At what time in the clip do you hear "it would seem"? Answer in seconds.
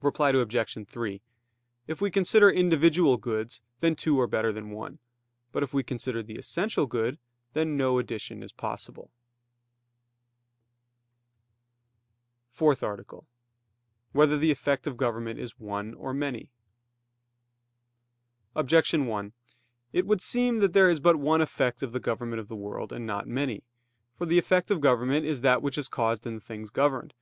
19.92-20.60